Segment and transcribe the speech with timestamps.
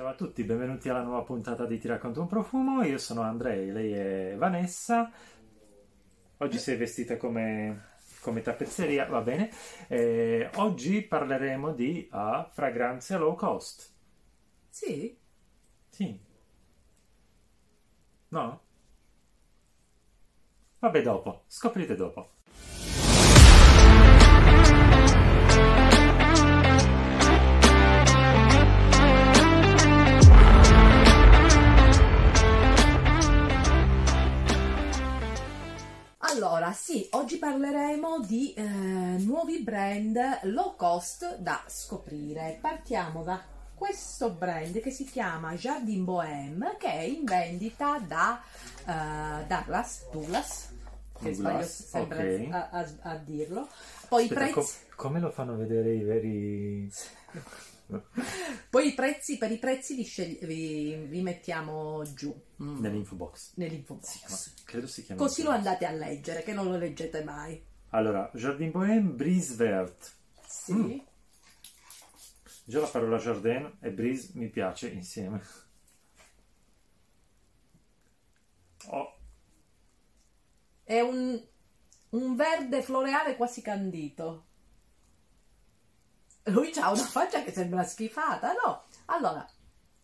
[0.00, 2.82] Ciao a tutti, benvenuti alla nuova puntata di Ti racconto un profumo.
[2.84, 5.12] Io sono Andrei, lei è Vanessa.
[6.38, 7.88] Oggi sei vestita come,
[8.22, 9.50] come tappezzeria, va bene.
[9.88, 13.92] Eh, oggi parleremo di uh, fragranze low cost.
[14.70, 15.14] Sì?
[15.90, 16.18] Sì.
[18.28, 18.62] No?
[20.78, 22.39] Vabbè, dopo, scoprite dopo.
[40.00, 42.58] Brand low cost da scoprire.
[42.60, 43.42] Partiamo da
[43.74, 48.42] questo brand che si chiama Jardin Bohème, che è in vendita da
[48.86, 50.72] eh, Douglas, Douglas,
[51.20, 52.52] che sbaglio sempre ok.
[52.54, 53.68] a, a- a dirlo.
[54.08, 54.78] Poi i Aspetta, prezzi...
[54.88, 56.92] co- come lo fanno vedere i veri...
[58.70, 63.52] Poi i prezzi, per i prezzi li, scegli- vi, vi mettiamo giù mm, nell'info box?
[63.56, 64.52] nell'info box.
[64.64, 67.60] credo si chiama Così lo andate a leggere, che non lo leggete mai.
[67.90, 70.12] Allora, Jardin Bohème, Brise Vert.
[70.46, 70.72] Sì.
[70.72, 70.98] Mm.
[72.64, 75.42] Già la parola Jardin e Brise mi piace insieme.
[78.88, 79.14] Oh,
[80.84, 81.40] È un,
[82.10, 84.46] un verde floreale quasi candito.
[86.44, 88.84] Lui ha una faccia che sembra schifata, no?
[89.06, 89.46] Allora,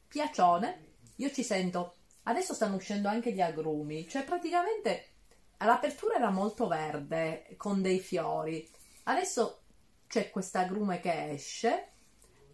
[0.07, 1.97] piacione, io ci sento.
[2.25, 5.16] Adesso stanno uscendo anche gli agrumi, cioè praticamente
[5.58, 8.68] all'apertura era molto verde con dei fiori.
[9.04, 9.60] Adesso
[10.06, 11.90] c'è questa agrume che esce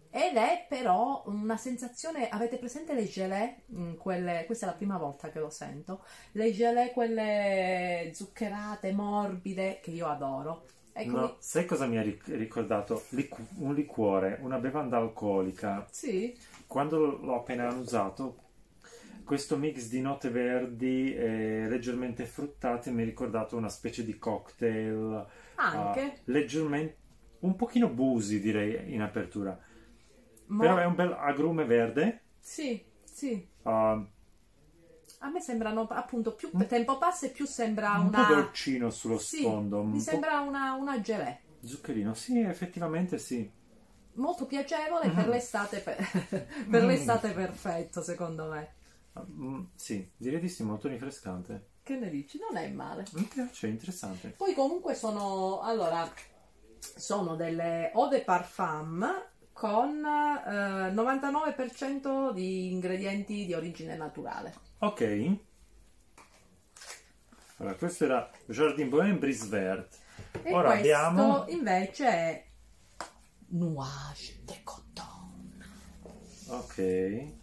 [0.09, 2.29] ed è però una sensazione.
[2.29, 3.63] Avete presente le gelée?
[3.73, 6.03] Mm, quelle- questa è la prima volta che lo sento.
[6.33, 10.65] Le gelée, quelle zuccherate, morbide, che io adoro.
[10.93, 13.05] Ecco, no, sai cosa mi ha ric- ricordato?
[13.09, 15.89] Liqu- un liquore, una bevanda alcolica.
[15.91, 16.35] sì,
[16.67, 18.37] Quando l'ho appena usato,
[19.23, 25.25] questo mix di note verdi e leggermente fruttate mi ha ricordato una specie di cocktail.
[25.57, 26.03] anche.
[26.03, 27.01] ah, leggermente,
[27.39, 29.59] un pochino busi direi in apertura.
[30.47, 32.25] mo- Però è un bel agrume verde.
[32.39, 33.49] Sì, sì.
[33.65, 34.05] ah,
[35.21, 38.25] A me sembrano appunto più tempo passa e più sembra un po' una.
[38.25, 39.81] dolcino sullo Sì, sfondo.
[39.81, 41.41] Un mi po' sembra una, una gelée.
[41.65, 42.13] zuccherino.
[42.13, 43.51] Sì, effettivamente sì.
[44.15, 45.27] Molto piacevole per Mhm.
[45.27, 45.97] l'estate, per,
[46.69, 46.83] per Mm.
[46.83, 48.73] l'estate perfetto, secondo me.
[49.19, 51.67] Mm, sì, direi di sì, molto rinfrescante.
[51.83, 52.39] Che ne dici?
[52.39, 53.05] Non è male.
[53.13, 54.29] Mi piace, interessante.
[54.29, 56.11] Poi comunque sono, allora,
[56.79, 59.05] sono delle eau de parfum
[59.51, 64.53] con eh, 99% di ingredienti di origine naturale.
[64.79, 65.37] Ok.
[67.57, 69.99] Allora, questo era Jardin Bohème Brise Vert.
[70.41, 72.45] E Ora questo abbiamo- invece è
[73.49, 75.63] Nuage de Coton.
[76.47, 77.41] Ok.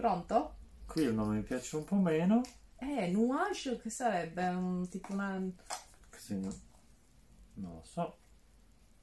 [0.00, 0.54] Pronto?
[0.86, 2.40] Qui il nome mi piace un po' meno.
[2.78, 5.38] Eh, Nuage che sarebbe un tipo una...
[6.10, 6.58] Così no-
[7.56, 8.16] non lo so.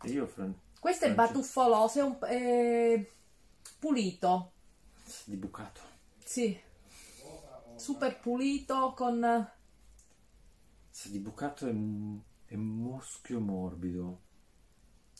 [0.06, 3.08] Io fran- Questo è batuffoloso, è, un, è
[3.78, 4.54] pulito.
[5.26, 5.82] di bucato.
[6.24, 6.60] Sì.
[7.76, 9.52] Super pulito con...
[11.04, 11.76] Di bucato e,
[12.48, 14.22] e muschio morbido.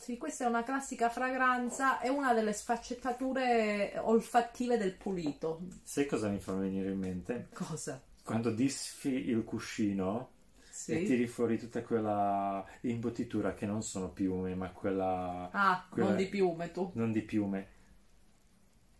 [0.00, 5.60] Sì, questa è una classica fragranza, è una delle sfaccettature olfattive del pulito.
[5.82, 7.48] Sai cosa mi fa venire in mente?
[7.52, 8.00] Cosa?
[8.22, 10.30] Quando disfi il cuscino
[10.64, 11.02] e Sì.
[11.04, 16.26] tiri fuori tutta quella imbottitura che non sono piume, ma quella Ah, Quella- non di
[16.28, 16.90] piume tu.
[16.94, 17.68] non di piume.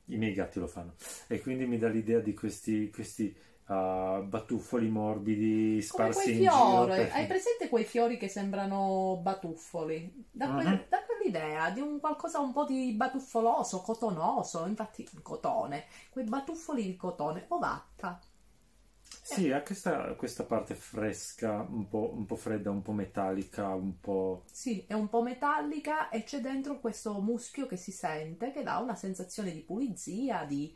[0.06, 0.94] I miei gatti lo fanno.
[1.28, 3.34] E quindi mi dà l'idea di questi, questi
[3.68, 6.92] ah, batuffoli morbidi sparsi in giro.
[6.92, 10.26] per- hai presente quei fiori che sembrano batuffoli?
[10.30, 10.86] Da, quel- Mhm.
[10.88, 16.96] da quell'idea di un qualcosa un po' di batuffoloso, cotonoso, infatti cotone, quei batuffoli di
[16.96, 18.20] cotone, ovatta.
[19.22, 24.00] Sì, ha questa, questa parte fresca, un po', un po' fredda, un po' metallica, un
[24.00, 24.44] po'...
[24.50, 28.78] Sì, è un po' metallica e c'è dentro questo muschio che si sente, che dà
[28.78, 30.74] una sensazione di pulizia, di,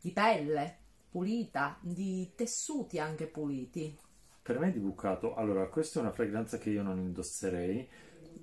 [0.00, 0.78] di pelle
[1.10, 3.96] pulita, di tessuti anche puliti.
[4.42, 5.34] Per me è di bucato.
[5.34, 7.88] Allora, questa è una fragranza che io non indosserei.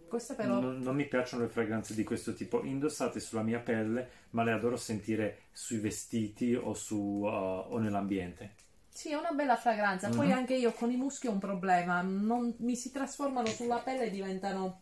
[0.07, 0.59] Questa però...
[0.59, 4.51] Non, non mi piacciono le fragranze di questo tipo indossate sulla mia pelle, ma le
[4.51, 8.53] adoro sentire sui vestiti o, su, uh, o nell'ambiente.
[8.89, 10.09] Sì, è una bella fragranza.
[10.09, 10.33] Poi Mhm.
[10.33, 14.09] anche io con i muschi ho un problema, non mi si trasformano sulla pelle e
[14.09, 14.81] diventano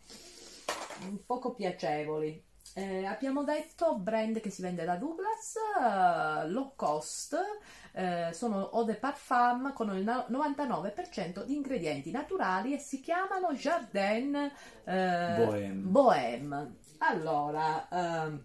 [1.26, 2.42] poco piacevoli.
[2.76, 7.36] Eh, abbiamo detto brand che si vende da Douglas, eh, low cost,
[7.92, 13.52] eh, sono eau de parfum con il no- 99% di ingredienti naturali e si chiamano
[13.52, 14.34] Jardin
[14.84, 15.82] eh, Bohème.
[15.88, 16.76] Bohème.
[16.98, 18.42] Allora, ehm,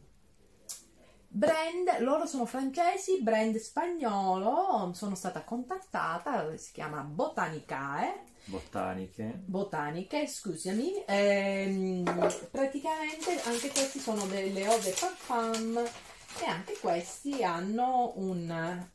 [1.30, 8.24] brand, loro sono francesi, brand spagnolo, sono stata contattata, si chiama Botanicae.
[8.46, 9.42] Botaniche.
[9.46, 11.04] Botaniche, scusami.
[11.06, 12.04] Ehm,
[12.50, 18.88] praticamente anche questi sono delle eau de parfum e anche questi hanno un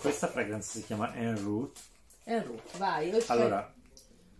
[0.00, 1.80] Questa fragranza si chiama En Route.
[2.24, 3.08] En route, vai.
[3.08, 3.72] io scel- Allora,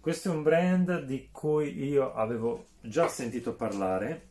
[0.01, 4.28] questo è un brand di cui io avevo già sentito parlare,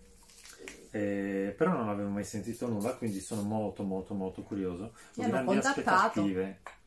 [0.92, 4.94] eh, però non avevo mai sentito nulla, quindi sono molto molto molto curioso.
[5.16, 6.38] Mi hanno contattato.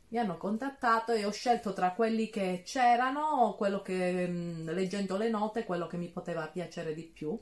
[0.09, 5.31] mi hanno contattato e ho scelto tra quelli che c'erano, quello che mh, leggendo le
[5.31, 7.39] note, quello che mi poteva piacere di più.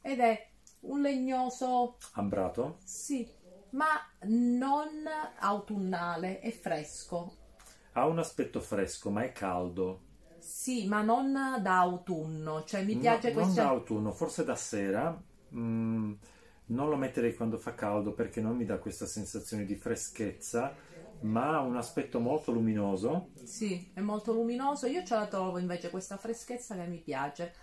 [0.00, 2.80] Ed è un legnoso, Ambrato?
[2.82, 3.30] sì,
[3.70, 3.86] ma
[4.22, 5.04] non
[5.40, 7.36] autunnale, è fresco.
[7.94, 10.04] Ha un aspetto fresco, ma è caldo.
[10.38, 13.54] Sì, ma non da autunno, cioè mi No- piace non questo.
[13.54, 15.22] da autunno, forse da sera.
[15.54, 16.12] Mm,
[16.66, 20.76] non lo metterei quando fa caldo perché non mi dà questa sensazione di freschezza,
[21.20, 23.30] ma ha un aspetto molto luminoso.
[23.42, 24.86] Sì, è molto luminoso.
[24.86, 27.54] Io ce la trovo invece questa freschezza che mi piace,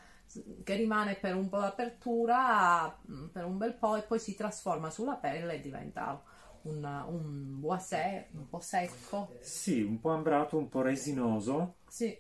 [0.64, 4.90] che rimane per un po' d'apertura, mm, per un bel po' e poi si trasforma
[4.90, 6.22] sulla pelle e diventa
[6.62, 9.36] un, un boisé un po' secco.
[9.40, 11.76] Sì, un po' ambrato, un po' resinoso.
[11.88, 12.18] Sì,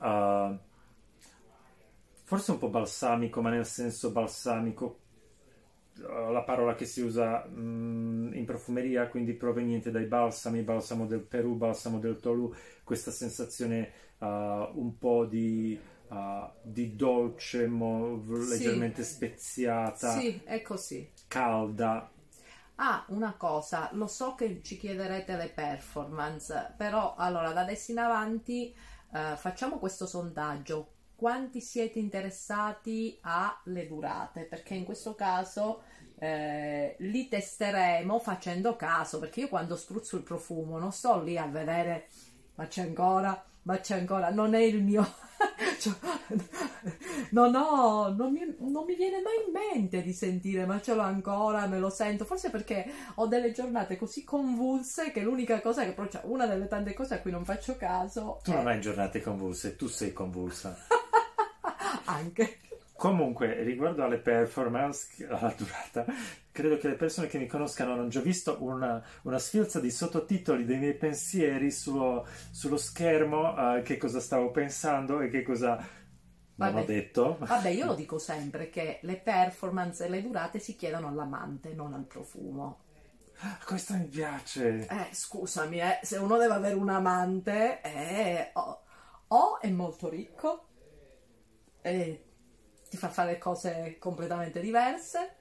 [0.00, 0.58] Uh,
[2.34, 5.02] forse un po' balsamico, ma nel senso balsamico,
[5.98, 11.20] uh, la parola che si usa mm, in profumeria, quindi proveniente dai balsami, balsamo del
[11.20, 12.52] Perù, balsamo del Tolu,
[12.82, 15.78] questa sensazione uh, un po' di,
[16.08, 21.08] uh, di dolce, mo- leggermente speziata, sì, è così.
[21.28, 22.10] calda.
[22.76, 27.98] Ah, una cosa, lo so che ci chiederete le performance, però allora da adesso in
[27.98, 28.74] avanti
[29.12, 30.93] eh, facciamo questo sondaggio.
[31.24, 34.42] Quanti siete interessati alle durate?
[34.42, 35.80] Perché in questo caso
[36.18, 41.46] eh, li testeremo facendo caso, perché io quando spruzzo il profumo non sto lì a
[41.46, 42.08] vedere,
[42.56, 45.02] ma c'è ancora, ma c'è ancora, non è il mio.
[45.80, 45.94] cioè,
[47.30, 51.00] non, ho, non, mi, non mi viene mai in mente di sentire, ma ce l'ho
[51.00, 52.26] ancora, me lo sento.
[52.26, 52.84] Forse perché
[53.14, 57.14] ho delle giornate così convulse che l'unica cosa che, però, cioè, una delle tante cose
[57.14, 60.76] a cui non faccio caso Tu è non hai giornate convulse, tu sei convulsa.
[62.04, 62.60] anche.
[62.96, 66.06] Comunque, riguardo alle performance, alla durata,
[66.52, 70.64] credo che le persone che mi conoscano hanno già visto una, una sfilza di sottotitoli
[70.64, 76.70] dei miei pensieri sullo, sullo schermo, eh, che cosa stavo pensando e che cosa non
[76.70, 76.80] Vabbè.
[76.80, 77.36] ho detto.
[77.40, 81.94] Vabbè, io lo dico sempre che le performance e le durate si chiedono all'amante, non
[81.94, 82.78] al profumo.
[83.66, 84.86] Questo mi piace.
[84.86, 88.82] Eh, scusami, eh, se uno deve avere un amante, eh, o,
[89.26, 90.68] o è molto ricco
[91.84, 92.24] e
[92.88, 95.36] ti fa fare cose completamente diverse,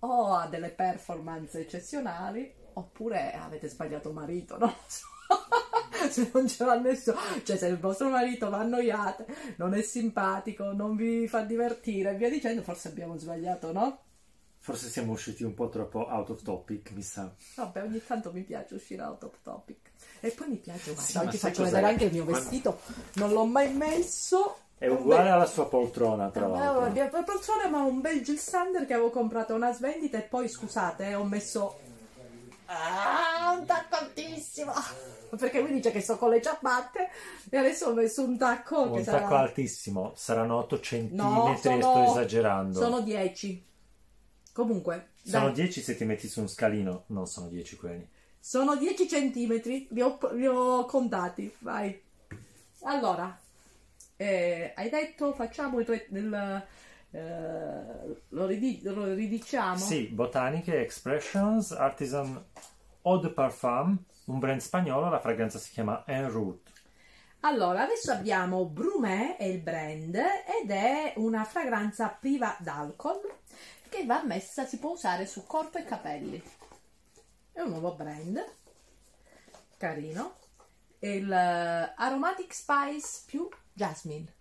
[0.00, 5.06] o ha delle performance eccezionali, oppure avete sbagliato marito, non lo so.
[6.10, 9.26] se non ce l'ha nessuno, cioè se il vostro marito va annoiate,
[9.58, 14.00] non è simpatico, non vi fa divertire e via dicendo, forse abbiamo sbagliato, no?
[14.58, 17.32] Forse siamo usciti un po' troppo out of topic, mi sa.
[17.54, 19.92] Vabbè, ogni tanto mi piace uscire out of topic.
[20.18, 22.80] E poi mi piace, guarda, Sì, oggi faccio vedere anche il mio vestito,
[23.14, 24.64] non l'ho mai messo.
[24.78, 26.80] È uguale bel- alla sua poltrona, tra Avevo l'altro.
[26.80, 30.22] la mia poltrona, ma un bel Jill Sander che avevo comprato a una svendita e
[30.22, 31.78] poi, scusate, eh, ho messo...
[32.66, 34.72] Ah, un tacco altissimo!
[35.38, 37.08] Perché lui dice che sto con le ciabatte
[37.48, 39.20] e adesso ho messo un tacco che Un sarà...
[39.20, 42.78] tacco altissimo, saranno 8 No, centimetri, sono- sto esagerando.
[42.80, 43.64] Sono 10.
[44.52, 45.54] Comunque, Sono dai.
[45.54, 48.08] 10 se ti metti su un scalino, non sono 10 quelli.
[48.38, 52.00] Sono 10 centimetri, li ho, li ho contati, vai.
[52.82, 53.38] Allora,
[54.16, 56.64] eh, hai detto facciamo re- il,
[57.10, 59.76] eh, lo, ridi- lo ridiciamo?
[59.76, 62.44] Sì, Botaniche Expressions Artisan
[63.02, 63.96] Eau de Parfum,
[64.26, 66.72] un brand spagnolo, la fragranza si chiama En Route.
[67.40, 73.20] Allora, adesso abbiamo Brumé, è il brand, ed è una fragranza priva d'alcol
[73.88, 76.42] che va messa, si può usare su corpo e capelli.
[77.52, 78.44] È un nuovo brand,
[79.76, 80.34] carino.
[80.98, 84.32] È il eh, Aromatic Spice più Jasmine.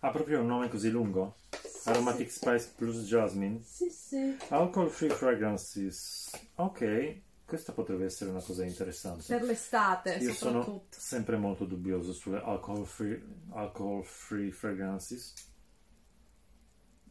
[0.00, 1.36] Ha proprio un nome così lungo?
[1.84, 3.62] Aromatic Spice plus Jasmine.
[3.64, 4.36] Sì, sì.
[4.50, 6.30] Alcohol Free Fragrances.
[6.56, 9.24] Ok, questa potrebbe essere una cosa interessante.
[9.26, 10.96] Per l'estate, Io sono soprattutto.
[10.98, 15.32] sempre molto dubbioso sulle alcohol free, alcohol free fragrances.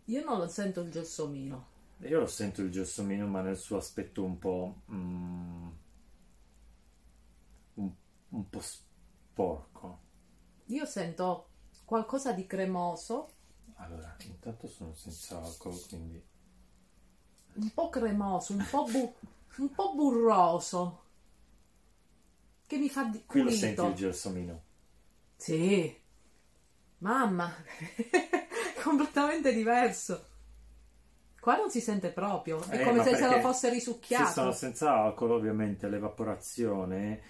[0.05, 1.73] Io non lo sento il gelsomino.
[2.01, 4.81] Io lo sento il gelsomino, ma nel suo aspetto un po'.
[4.91, 5.67] mm,
[7.75, 7.91] un,
[8.29, 9.99] un po' sporco.
[10.67, 11.47] Io sento
[11.85, 13.29] qualcosa di cremoso.
[13.75, 16.23] Allora, intanto sono senza alcol, quindi.
[17.55, 19.13] un po' cremoso, un po', bu-
[19.57, 21.03] un po' burroso.
[22.67, 24.61] Che mi fa di Qui lo senti il gelsomino.
[25.35, 26.01] Sì.
[26.99, 27.51] Mamma,
[28.83, 30.29] completamente diverso.
[31.39, 34.31] Qua non si sente proprio, è Eh, come se se lo fosse Se risucchiato.
[34.31, 37.21] sono senza alcol, ovviamente l'evaporazione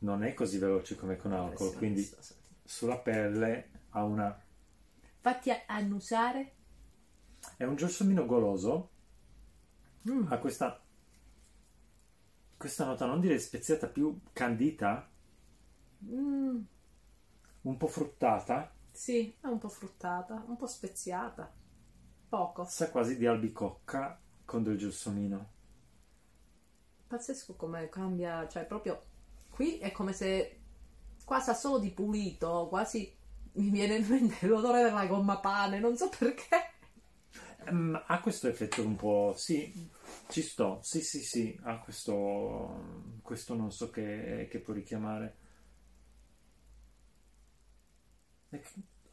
[0.00, 2.08] non è così veloce come con alcol, quindi.
[2.66, 4.38] Sulla pelle ha una...
[5.20, 6.54] Fatti a- annusare.
[7.56, 8.90] è un gelsomino goloso,
[10.08, 10.28] Mm.
[10.28, 10.80] ha questa...
[12.56, 15.08] questa nota, non dire speziata, più candita,
[16.02, 16.64] Mm,
[17.64, 21.54] un po' fruttata, sì, è un po' fruttata, un po' speziata.
[22.28, 22.74] Poco.
[22.74, 25.50] sa quasi di albicocca con del gelsomino.
[27.08, 29.00] Pazzesco come cambia, cioè proprio
[29.50, 30.60] qui è come se
[31.26, 33.12] qua sa solo di pulito, quasi
[33.54, 36.46] mi viene in mente l'odore della gomma pane, non so perché.
[37.64, 39.34] Ehm, ha questo effetto un po'...
[39.36, 39.90] sì,
[40.28, 43.18] ci sto, sì sì sì, ha questo...
[43.22, 45.36] questo non so che, che può richiamare.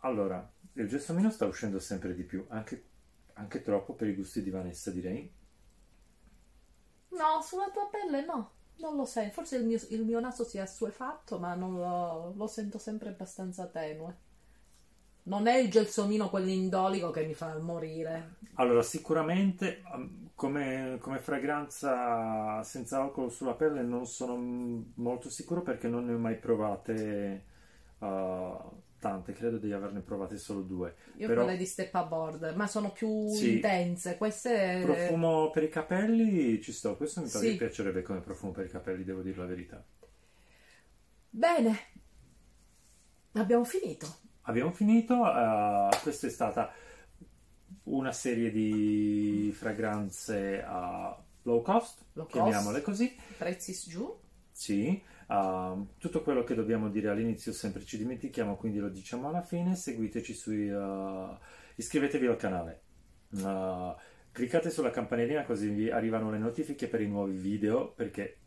[0.02, 2.86] Allora, il gelsomino sta uscendo sempre di più, anche,
[3.34, 5.34] anche troppo per i gusti di Vanessa direi.
[7.10, 9.34] No, sulla tua pelle no, non lo sento.
[9.34, 13.68] Forse il mio, il mio naso si è assuefatto, ma lo, lo sento sempre abbastanza
[13.68, 14.32] tenue.
[15.24, 18.36] Non è il gelsomino quell'indolico che mi fa morire.
[18.56, 24.36] Allora, sicuramente um, come, come fragranza senza alcol sulla pelle non sono
[24.96, 27.46] molto sicuro perché non ne ho mai provate
[28.00, 30.96] uh, tante, credo di averne provate solo due.
[31.18, 33.54] Io Però- quelle di Steppa Board, ma sono più Sì.
[33.56, 34.18] intense.
[34.18, 37.56] Queste Profumo per i capelli ci sto, questo mi Sì.
[37.58, 39.84] piacerebbe come profumo per i capelli, devo dire la verità.
[41.30, 41.78] Bene,
[43.34, 44.08] abbiamo finito.
[44.44, 46.72] Abbiamo finito, uh, questa è stata
[47.84, 52.36] una serie di fragranze a low cost, Low cost.
[52.36, 53.16] chiamiamole così.
[53.38, 54.20] Prezzi giù.
[54.56, 59.42] Sì, uh, tutto quello che dobbiamo dire all'inizio sempre ci dimentichiamo, quindi lo diciamo alla
[59.42, 59.76] fine.
[59.76, 60.70] Seguiteci sui.
[60.70, 61.36] uh,
[61.76, 62.82] iscrivetevi al canale.
[63.32, 63.96] Uh,
[64.32, 68.38] cliccate sulla campanellina così vi arrivano le notifiche per i nuovi video perché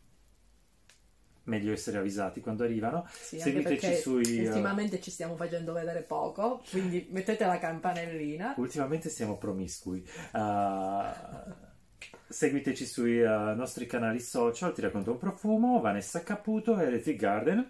[1.43, 3.05] meglio essere avvisati quando arrivano.
[3.09, 4.39] Sì, Seguiteci sui.
[4.39, 8.55] uh, ultimamente ci stiamo facendo vedere poco, quindi mettete la campanellina.
[8.57, 10.05] ultimamente siamo promiscui.
[10.33, 11.66] Uh,
[12.27, 17.69] seguiteci sui uh, nostri canali social, Ti racconto un profumo, Vanessa Caputo, Heretic Garden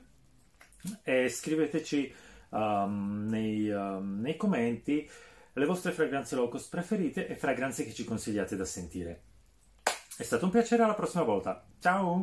[1.03, 2.13] e scriveteci
[2.50, 5.10] um, nei, um, nei commenti
[5.53, 9.22] le vostre fragranze low cost preferite e fragranze che ci consigliate da sentire.
[10.17, 11.65] È stato un piacere, alla prossima volta.
[11.79, 12.15] Ciao!